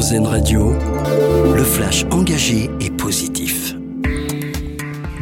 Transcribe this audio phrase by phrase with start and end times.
[0.00, 0.72] RZN Radio,
[1.54, 3.74] le flash engagé et positif.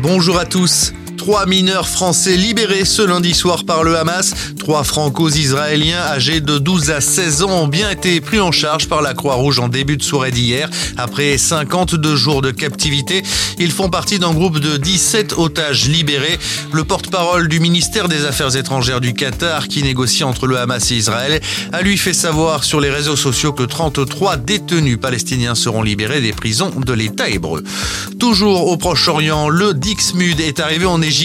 [0.01, 0.95] Bonjour à tous.
[1.29, 4.35] Trois mineurs français libérés ce lundi soir par le Hamas.
[4.59, 9.03] Trois franco-israéliens âgés de 12 à 16 ans ont bien été pris en charge par
[9.03, 10.71] la Croix-Rouge en début de soirée d'hier.
[10.97, 13.23] Après 52 jours de captivité,
[13.59, 16.39] ils font partie d'un groupe de 17 otages libérés.
[16.73, 20.95] Le porte-parole du ministère des Affaires étrangères du Qatar, qui négocie entre le Hamas et
[20.95, 21.43] Israël,
[21.73, 26.33] a lui fait savoir sur les réseaux sociaux que 33 détenus palestiniens seront libérés des
[26.33, 27.63] prisons de l'État hébreu.
[28.19, 31.18] Toujours au Proche-Orient, le Dixmude est arrivé en Égypte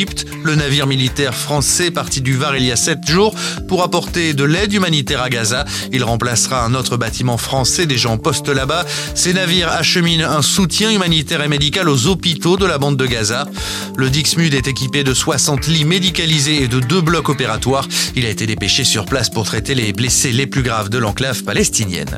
[0.43, 3.35] le navire militaire français parti du Var il y a sept jours
[3.67, 5.66] pour apporter de l'aide humanitaire à Gaza.
[5.91, 8.85] Il remplacera un autre bâtiment français déjà en poste là-bas.
[9.13, 13.47] Ces navires acheminent un soutien humanitaire et médical aux hôpitaux de la bande de Gaza.
[13.95, 17.88] Le Dixmude est équipé de 60 lits médicalisés et de deux blocs opératoires.
[18.16, 21.44] Il a été dépêché sur place pour traiter les blessés les plus graves de l'enclave
[21.44, 22.17] palestinienne.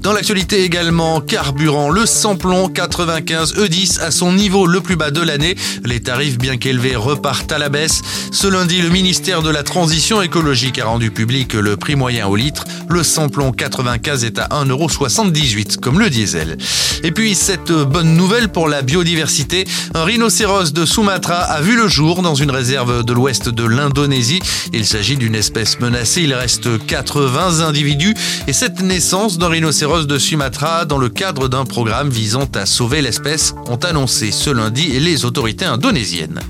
[0.00, 5.20] Dans l'actualité également, carburant, le samplon 95 E10 à son niveau le plus bas de
[5.20, 5.56] l'année.
[5.84, 8.02] Les tarifs bien qu'élevés repartent à la baisse.
[8.30, 12.36] Ce lundi, le ministère de la Transition écologique a rendu public le prix moyen au
[12.36, 12.64] litre.
[12.90, 16.58] Le samplon 95 est à 1,78€ comme le diesel.
[17.02, 21.88] Et puis cette bonne nouvelle pour la biodiversité, un rhinocéros de Sumatra a vu le
[21.88, 24.40] jour dans une réserve de l'ouest de l'Indonésie.
[24.74, 28.14] Il s'agit d'une espèce menacée, il reste 80 individus
[28.46, 33.00] et cette naissance d'un rhinocéros de Sumatra dans le cadre d'un programme visant à sauver
[33.00, 36.40] l'espèce ont annoncé ce lundi les autorités indonésiennes.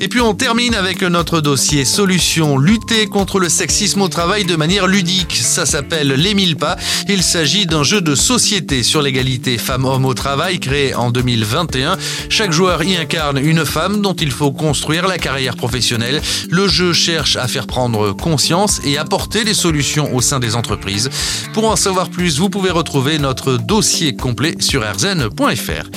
[0.00, 4.56] Et puis on termine avec notre dossier solution lutter contre le sexisme au travail de
[4.56, 5.36] manière ludique.
[5.36, 6.76] Ça s'appelle Les Mille Pas.
[7.08, 11.96] Il s'agit d'un jeu de société sur l'égalité femmes-hommes au travail créé en 2021.
[12.28, 16.20] Chaque joueur y incarne une femme dont il faut construire la carrière professionnelle.
[16.50, 21.10] Le jeu cherche à faire prendre conscience et apporter des solutions au sein des entreprises.
[21.52, 25.90] Pour en savoir plus, vous pouvez retrouver notre dossier complet sur rzn.fr.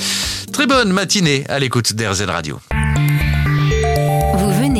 [0.52, 2.58] Très bonne matinée à l'écoute d'RZN Radio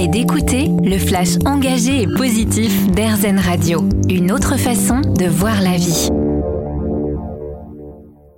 [0.06, 3.81] d'écouter le flash engagé et positif d'Airzen Radio.
[4.09, 6.09] Une autre façon de voir la vie.